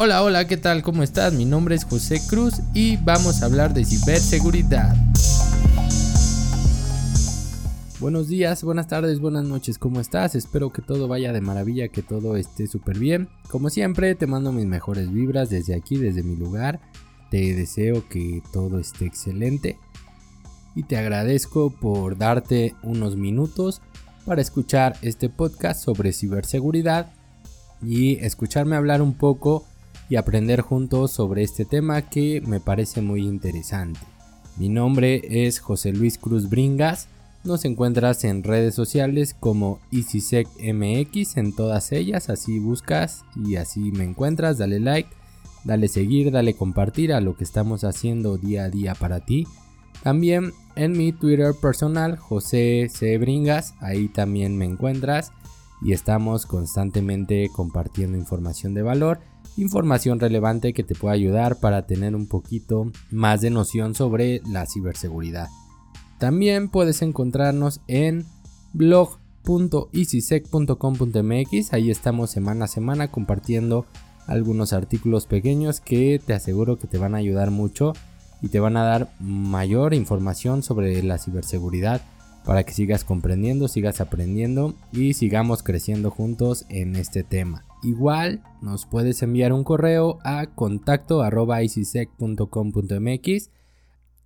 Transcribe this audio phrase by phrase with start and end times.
[0.00, 0.84] Hola, hola, ¿qué tal?
[0.84, 1.32] ¿Cómo estás?
[1.32, 4.94] Mi nombre es José Cruz y vamos a hablar de ciberseguridad.
[7.98, 10.36] Buenos días, buenas tardes, buenas noches, ¿cómo estás?
[10.36, 13.28] Espero que todo vaya de maravilla, que todo esté súper bien.
[13.50, 16.78] Como siempre, te mando mis mejores vibras desde aquí, desde mi lugar.
[17.32, 19.80] Te deseo que todo esté excelente
[20.76, 23.82] y te agradezco por darte unos minutos
[24.24, 27.10] para escuchar este podcast sobre ciberseguridad
[27.82, 29.66] y escucharme hablar un poco
[30.08, 34.00] y aprender juntos sobre este tema que me parece muy interesante.
[34.56, 37.08] Mi nombre es José Luis Cruz Bringas.
[37.44, 44.04] Nos encuentras en redes sociales como EasySecMX en todas ellas, así buscas y así me
[44.04, 45.08] encuentras, dale like,
[45.64, 49.46] dale seguir, dale compartir a lo que estamos haciendo día a día para ti.
[50.02, 53.18] También en mi Twitter personal, José C.
[53.18, 55.32] Bringas, ahí también me encuentras
[55.80, 59.20] y estamos constantemente compartiendo información de valor
[59.58, 64.66] información relevante que te pueda ayudar para tener un poquito más de noción sobre la
[64.66, 65.48] ciberseguridad.
[66.18, 68.26] También puedes encontrarnos en
[68.72, 73.86] blog.easysec.com.mx, ahí estamos semana a semana compartiendo
[74.26, 77.94] algunos artículos pequeños que te aseguro que te van a ayudar mucho
[78.40, 82.00] y te van a dar mayor información sobre la ciberseguridad
[82.44, 87.67] para que sigas comprendiendo, sigas aprendiendo y sigamos creciendo juntos en este tema.
[87.82, 91.22] Igual nos puedes enviar un correo a contacto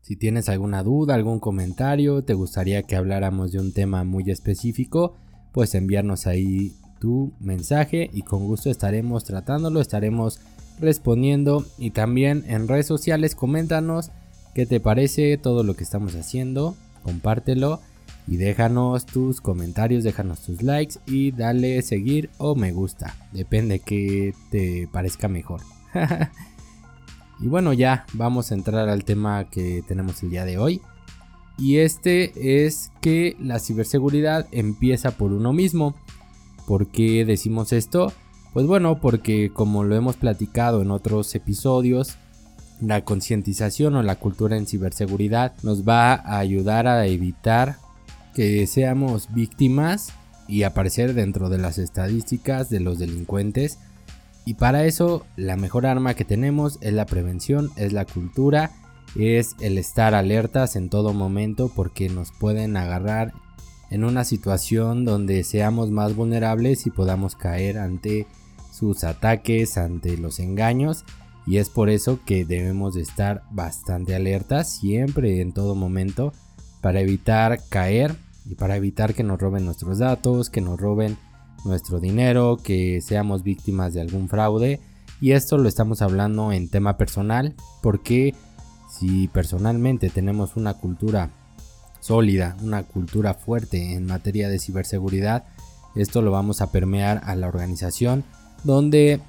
[0.02, 5.14] si tienes alguna duda, algún comentario, te gustaría que habláramos de un tema muy específico,
[5.52, 10.40] pues enviarnos ahí tu mensaje y con gusto estaremos tratándolo, estaremos
[10.80, 11.64] respondiendo.
[11.78, 14.10] Y también en redes sociales coméntanos
[14.56, 17.80] qué te parece todo lo que estamos haciendo, compártelo
[18.26, 23.14] y déjanos tus comentarios, déjanos tus likes y dale seguir o me gusta.
[23.32, 25.60] Depende que te parezca mejor.
[27.40, 30.80] y bueno, ya vamos a entrar al tema que tenemos el día de hoy.
[31.58, 35.94] Y este es que la ciberseguridad empieza por uno mismo.
[36.66, 38.12] ¿Por qué decimos esto?
[38.52, 42.16] Pues bueno, porque como lo hemos platicado en otros episodios,
[42.80, 47.76] la concientización o la cultura en ciberseguridad nos va a ayudar a evitar
[48.34, 50.12] que seamos víctimas
[50.48, 53.78] y aparecer dentro de las estadísticas de los delincuentes.
[54.44, 58.72] Y para eso la mejor arma que tenemos es la prevención, es la cultura,
[59.16, 63.32] es el estar alertas en todo momento porque nos pueden agarrar
[63.90, 68.26] en una situación donde seamos más vulnerables y podamos caer ante
[68.72, 71.04] sus ataques, ante los engaños.
[71.46, 76.32] Y es por eso que debemos de estar bastante alertas siempre en todo momento
[76.82, 81.16] para evitar caer y para evitar que nos roben nuestros datos, que nos roben
[81.64, 84.80] nuestro dinero, que seamos víctimas de algún fraude.
[85.20, 88.34] Y esto lo estamos hablando en tema personal, porque
[88.90, 91.30] si personalmente tenemos una cultura
[92.00, 95.44] sólida, una cultura fuerte en materia de ciberseguridad,
[95.94, 98.24] esto lo vamos a permear a la organización,
[98.64, 99.20] donde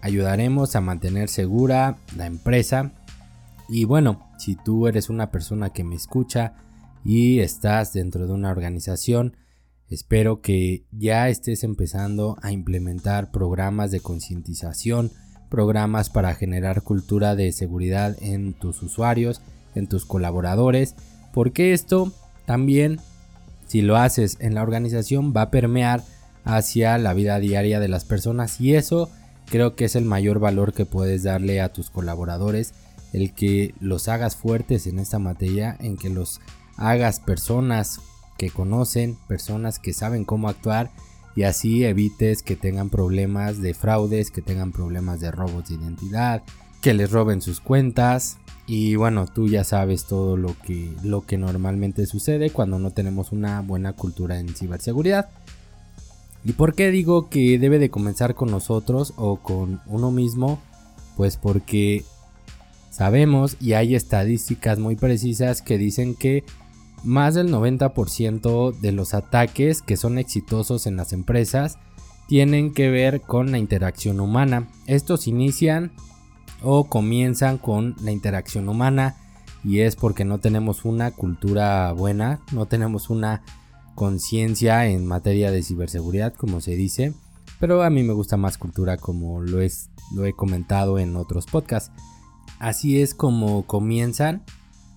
[0.00, 2.90] ayudaremos a mantener segura la empresa.
[3.68, 6.54] Y bueno, si tú eres una persona que me escucha,
[7.04, 9.36] y estás dentro de una organización,
[9.88, 15.10] espero que ya estés empezando a implementar programas de concientización,
[15.50, 19.40] programas para generar cultura de seguridad en tus usuarios,
[19.74, 20.94] en tus colaboradores,
[21.32, 22.12] porque esto
[22.46, 23.00] también,
[23.66, 26.02] si lo haces en la organización, va a permear
[26.44, 29.10] hacia la vida diaria de las personas y eso
[29.46, 32.72] creo que es el mayor valor que puedes darle a tus colaboradores,
[33.12, 36.40] el que los hagas fuertes en esta materia, en que los
[36.82, 38.00] hagas personas
[38.36, 40.90] que conocen, personas que saben cómo actuar
[41.36, 46.42] y así evites que tengan problemas de fraudes, que tengan problemas de robos de identidad,
[46.80, 51.38] que les roben sus cuentas y bueno, tú ya sabes todo lo que lo que
[51.38, 55.30] normalmente sucede cuando no tenemos una buena cultura en ciberseguridad.
[56.44, 60.60] ¿Y por qué digo que debe de comenzar con nosotros o con uno mismo?
[61.16, 62.04] Pues porque
[62.90, 66.44] sabemos y hay estadísticas muy precisas que dicen que
[67.04, 71.78] más del 90% de los ataques que son exitosos en las empresas
[72.28, 74.68] tienen que ver con la interacción humana.
[74.86, 75.92] Estos inician
[76.62, 79.16] o comienzan con la interacción humana
[79.64, 83.42] y es porque no tenemos una cultura buena, no tenemos una
[83.94, 87.14] conciencia en materia de ciberseguridad como se dice,
[87.60, 91.46] pero a mí me gusta más cultura como lo, es, lo he comentado en otros
[91.46, 91.92] podcasts.
[92.58, 94.42] Así es como comienzan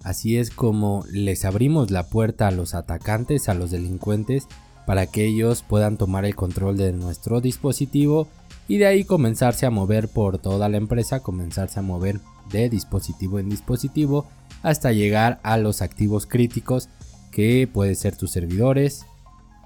[0.05, 4.47] Así es como les abrimos la puerta a los atacantes, a los delincuentes,
[4.85, 8.27] para que ellos puedan tomar el control de nuestro dispositivo
[8.67, 12.19] y de ahí comenzarse a mover por toda la empresa, comenzarse a mover
[12.51, 14.27] de dispositivo en dispositivo
[14.61, 16.87] hasta llegar a los activos críticos
[17.31, 19.07] que pueden ser tus servidores,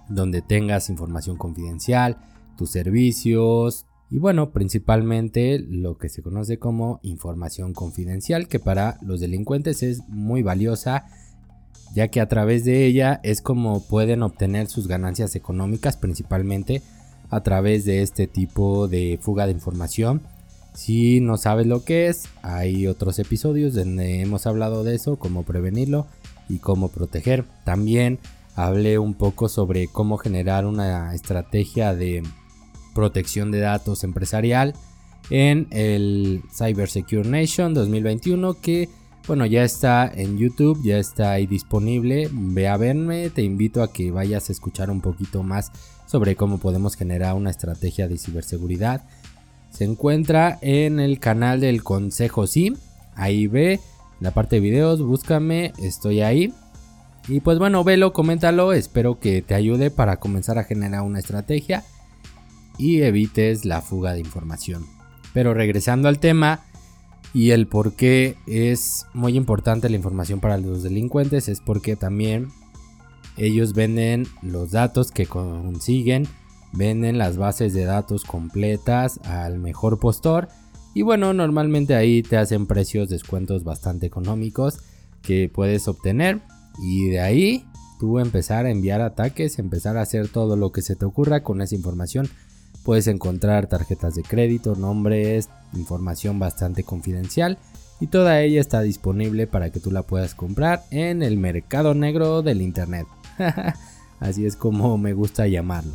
[0.08, 2.18] donde tengas información confidencial,
[2.58, 9.20] tus servicios y bueno, principalmente lo que se conoce como información confidencial que para los
[9.20, 11.06] delincuentes es muy valiosa
[11.94, 16.82] ya que a través de ella es como pueden obtener sus ganancias económicas principalmente
[17.30, 20.22] a través de este tipo de fuga de información.
[20.74, 25.44] Si no sabes lo que es, hay otros episodios donde hemos hablado de eso, cómo
[25.44, 26.08] prevenirlo
[26.48, 27.46] y cómo proteger.
[27.66, 28.20] También
[28.56, 32.24] hablé un poco sobre cómo generar una estrategia de
[32.94, 34.74] protección de datos empresarial
[35.30, 38.90] en el Cyber Secure Nation 2021 que
[39.28, 42.30] bueno ya está en YouTube, ya está ahí disponible.
[42.32, 45.72] Ve a verme, te invito a que vayas a escuchar un poquito más
[46.08, 49.04] sobre cómo podemos generar una estrategia de ciberseguridad.
[49.70, 52.76] Se encuentra en el canal del Consejo SIM.
[53.14, 53.80] Ahí ve
[54.20, 56.52] la parte de videos, búscame, estoy ahí.
[57.28, 61.84] Y pues bueno, velo, coméntalo, espero que te ayude para comenzar a generar una estrategia
[62.80, 64.88] y evites la fuga de información.
[65.34, 66.62] Pero regresando al tema
[67.34, 72.48] y el por qué es muy importante la información para los delincuentes es porque también
[73.38, 76.28] ellos venden los datos que consiguen,
[76.74, 80.48] venden las bases de datos completas al mejor postor
[80.94, 84.80] y bueno, normalmente ahí te hacen precios, descuentos bastante económicos
[85.22, 86.42] que puedes obtener
[86.82, 87.66] y de ahí
[88.00, 91.62] tú empezar a enviar ataques, empezar a hacer todo lo que se te ocurra con
[91.62, 92.28] esa información.
[92.84, 97.58] Puedes encontrar tarjetas de crédito, nombres, información bastante confidencial
[98.00, 102.42] y toda ella está disponible para que tú la puedas comprar en el mercado negro
[102.42, 103.08] del internet.
[104.20, 105.94] Así es como me gusta llamarlo.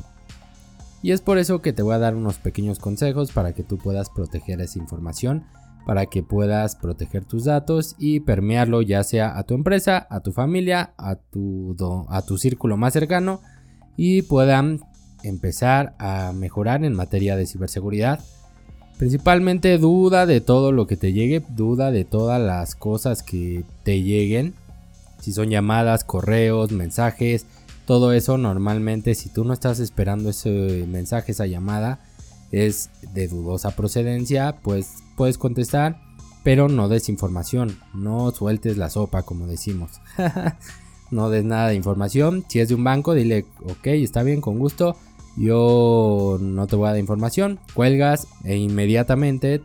[1.03, 3.77] Y es por eso que te voy a dar unos pequeños consejos para que tú
[3.77, 5.45] puedas proteger esa información,
[5.85, 10.33] para que puedas proteger tus datos y permearlo ya sea a tu empresa, a tu
[10.33, 11.77] familia, a tu,
[12.09, 13.41] a tu círculo más cercano
[13.97, 14.81] y puedan
[15.25, 18.21] empezar a mejorar en materia de ciberseguridad.
[18.99, 24.03] Principalmente duda de todo lo que te llegue, duda de todas las cosas que te
[24.03, 24.55] lleguen
[25.25, 27.47] si son llamadas, correos, mensajes,
[27.87, 32.01] todo eso normalmente si tú no estás esperando ese mensaje, esa llamada,
[32.53, 35.99] es de dudosa procedencia, pues puedes contestar,
[36.43, 39.93] pero no des información, no sueltes la sopa como decimos.
[41.11, 44.59] no des nada de información, si es de un banco, dile, ok, está bien, con
[44.59, 44.95] gusto,
[45.37, 49.63] yo no te voy a dar información, cuelgas e inmediatamente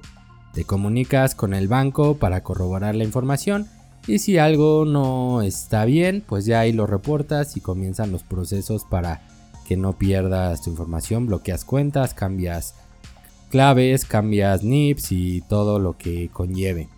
[0.53, 3.67] te comunicas con el banco para corroborar la información
[4.07, 8.85] y si algo no está bien, pues ya ahí lo reportas y comienzan los procesos
[8.85, 9.21] para
[9.67, 12.73] que no pierdas tu información, bloqueas cuentas, cambias
[13.51, 16.89] claves, cambias NIPs y todo lo que conlleve.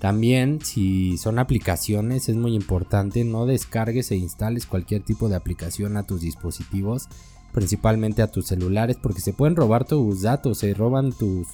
[0.00, 5.96] También si son aplicaciones es muy importante no descargues e instales cualquier tipo de aplicación
[5.96, 7.08] a tus dispositivos,
[7.56, 11.48] principalmente a tus celulares porque se pueden robar tus datos, se roban tus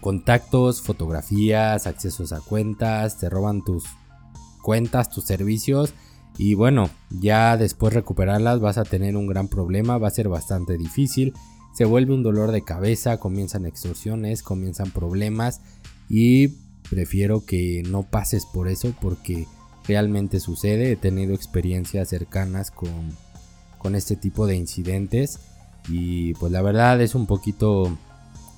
[0.00, 3.84] contactos, fotografías, accesos a cuentas, te roban tus
[4.62, 5.92] cuentas, tus servicios
[6.38, 10.78] y bueno, ya después recuperarlas vas a tener un gran problema, va a ser bastante
[10.78, 11.34] difícil,
[11.74, 15.60] se vuelve un dolor de cabeza, comienzan extorsiones, comienzan problemas
[16.08, 16.54] y
[16.88, 19.46] prefiero que no pases por eso porque
[19.86, 23.14] realmente sucede, he tenido experiencias cercanas con,
[23.80, 25.40] con este tipo de incidentes.
[25.88, 27.90] Y pues la verdad es un poquito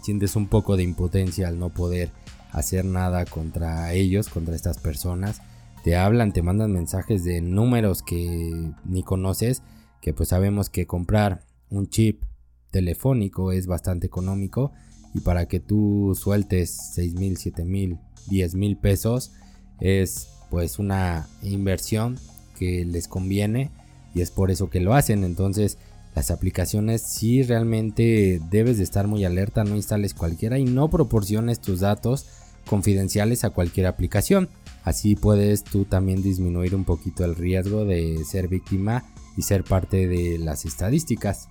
[0.03, 2.11] sientes un poco de impotencia al no poder
[2.51, 5.41] hacer nada contra ellos, contra estas personas.
[5.85, 9.63] Te hablan, te mandan mensajes de números que ni conoces,
[10.01, 12.23] que pues sabemos que comprar un chip
[12.71, 14.73] telefónico es bastante económico.
[15.15, 17.99] Y para que tú sueltes 6 mil, 7 mil,
[18.29, 19.33] 10 mil pesos
[19.81, 22.19] es pues una inversión
[22.59, 23.71] que les conviene
[24.15, 25.25] y es por eso que lo hacen.
[25.25, 25.79] Entonces
[26.15, 31.61] las aplicaciones si realmente debes de estar muy alerta, no instales cualquiera y no proporciones
[31.61, 32.27] tus datos
[32.67, 34.49] confidenciales a cualquier aplicación.
[34.85, 39.05] Así puedes tú también disminuir un poquito el riesgo de ser víctima
[39.37, 41.49] y ser parte de las estadísticas.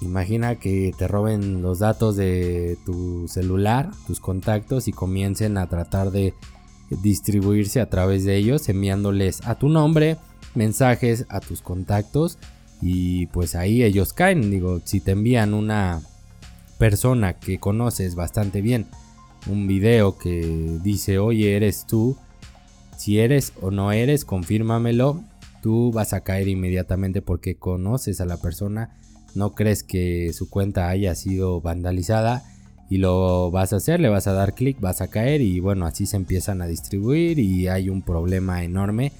[0.00, 6.10] Imagina que te roben los datos de tu celular, tus contactos y comiencen a tratar
[6.10, 6.34] de
[7.02, 10.16] distribuirse a través de ellos enviándoles a tu nombre
[10.54, 12.38] mensajes a tus contactos
[12.80, 14.50] y pues ahí ellos caen.
[14.50, 16.00] Digo, si te envían una
[16.78, 18.86] persona que conoces bastante bien
[19.46, 22.16] un video que dice, oye, eres tú,
[22.96, 25.22] si eres o no eres, confírmamelo,
[25.62, 28.96] tú vas a caer inmediatamente porque conoces a la persona,
[29.34, 32.42] no crees que su cuenta haya sido vandalizada
[32.90, 35.86] y lo vas a hacer, le vas a dar clic, vas a caer y bueno,
[35.86, 39.12] así se empiezan a distribuir y hay un problema enorme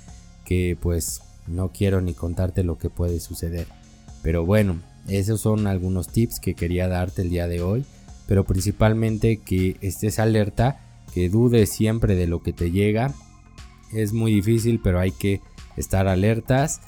[0.49, 3.67] que pues no quiero ni contarte lo que puede suceder.
[4.23, 7.85] Pero bueno, esos son algunos tips que quería darte el día de hoy,
[8.27, 10.81] pero principalmente que estés alerta,
[11.13, 13.13] que dudes siempre de lo que te llega.
[13.93, 15.43] Es muy difícil, pero hay que
[15.77, 16.81] estar alertas,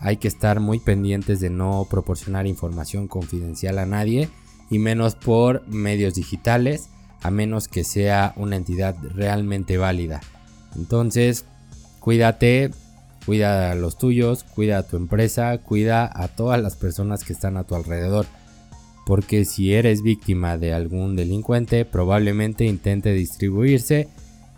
[0.00, 4.30] hay que estar muy pendientes de no proporcionar información confidencial a nadie
[4.70, 6.88] y menos por medios digitales,
[7.20, 10.22] a menos que sea una entidad realmente válida.
[10.74, 11.44] Entonces,
[12.00, 12.70] cuídate,
[13.26, 17.56] cuida a los tuyos, cuida a tu empresa, cuida a todas las personas que están
[17.56, 18.26] a tu alrededor.
[19.06, 24.08] Porque si eres víctima de algún delincuente, probablemente intente distribuirse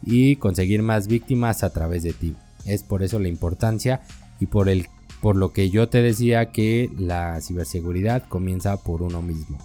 [0.04, 2.34] y conseguir más víctimas a través de ti.
[2.66, 4.02] Es por eso la importancia
[4.40, 4.88] y por, el,
[5.20, 9.58] por lo que yo te decía que la ciberseguridad comienza por uno mismo.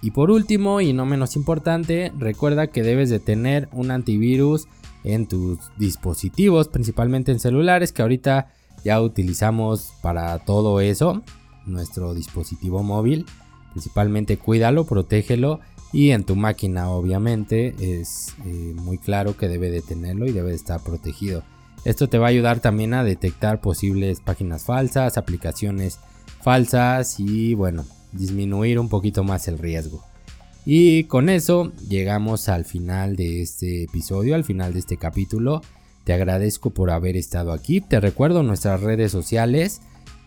[0.00, 4.68] Y por último y no menos importante, recuerda que debes de tener un antivirus
[5.04, 8.52] en tus dispositivos, principalmente en celulares, que ahorita
[8.84, 11.22] ya utilizamos para todo eso,
[11.66, 13.26] nuestro dispositivo móvil.
[13.72, 15.60] Principalmente cuídalo, protégelo
[15.92, 20.50] y en tu máquina obviamente es eh, muy claro que debe de tenerlo y debe
[20.50, 21.42] de estar protegido.
[21.84, 25.98] Esto te va a ayudar también a detectar posibles páginas falsas, aplicaciones
[26.42, 30.02] falsas y bueno, disminuir un poquito más el riesgo.
[30.70, 35.62] Y con eso llegamos al final de este episodio, al final de este capítulo.
[36.04, 37.80] Te agradezco por haber estado aquí.
[37.80, 39.80] Te recuerdo nuestras redes sociales,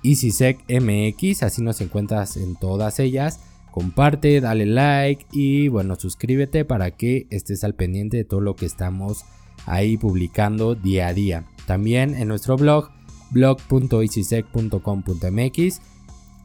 [0.04, 3.40] EasySecMX, así nos encuentras en todas ellas.
[3.70, 8.66] Comparte, dale like y bueno, suscríbete para que estés al pendiente de todo lo que
[8.66, 9.26] estamos
[9.68, 11.46] ahí publicando día a día.
[11.68, 12.90] También en nuestro blog
[13.30, 15.82] blog.easysec.com.mx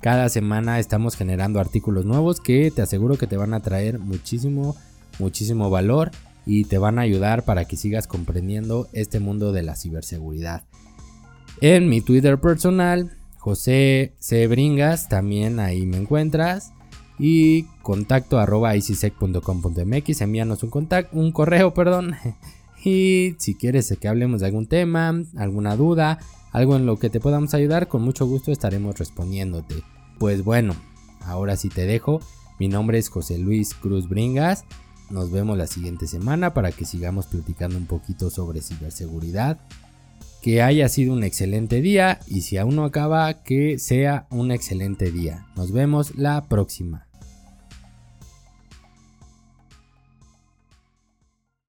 [0.00, 4.76] cada semana estamos generando artículos nuevos que te aseguro que te van a traer muchísimo,
[5.18, 6.10] muchísimo valor
[6.44, 10.64] y te van a ayudar para que sigas comprendiendo este mundo de la ciberseguridad.
[11.60, 14.46] En mi Twitter personal, José C.
[14.46, 16.72] Bringas, también ahí me encuentras.
[17.18, 22.14] Y contacto arroba mx envíanos un, contacto, un correo, perdón.
[22.86, 26.20] Y si quieres que hablemos de algún tema, alguna duda,
[26.52, 29.82] algo en lo que te podamos ayudar, con mucho gusto estaremos respondiéndote.
[30.20, 30.76] Pues bueno,
[31.20, 32.20] ahora sí te dejo.
[32.60, 34.64] Mi nombre es José Luis Cruz Bringas.
[35.10, 39.58] Nos vemos la siguiente semana para que sigamos platicando un poquito sobre ciberseguridad.
[40.40, 45.10] Que haya sido un excelente día y si aún no acaba, que sea un excelente
[45.10, 45.44] día.
[45.56, 47.05] Nos vemos la próxima.